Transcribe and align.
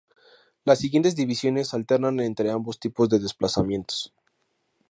Las 0.63 0.79
siguientes 0.79 1.15
divisiones 1.15 1.75
alternan 1.75 2.19
entre 2.21 2.49
ambos 2.49 2.79
tipos 2.79 3.07
de 3.07 3.19
desplazamientos. 3.19 4.11